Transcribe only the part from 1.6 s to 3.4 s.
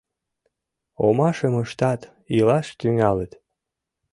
ыштат, илаш тӱҥалыт.